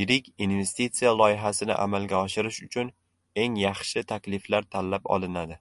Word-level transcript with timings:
Yirik 0.00 0.26
investisiya 0.44 1.10
loyihasini 1.20 1.78
amalga 1.86 2.20
oshirish 2.28 2.60
uchun 2.68 2.92
eng 3.46 3.58
yaxshi 3.64 4.06
takliflar 4.14 4.70
tanlab 4.76 5.12
olinadi 5.18 5.60